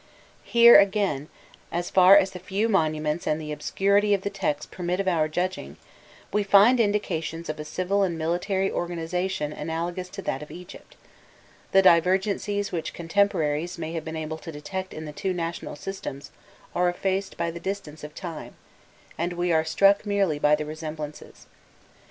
[0.43, 1.29] Here, again,
[1.71, 5.27] as far as the few monuments and the obscurity of the texts permit of our
[5.27, 5.77] judging,
[6.33, 10.95] we find indications of a civil and military organization analogous to that of Egypt:
[11.71, 16.31] the divergencies which contemporaries may have been able to detect in the two national systems
[16.73, 18.55] are effaced by the distance of time,
[19.19, 21.45] and we are struck merely by the resemblances.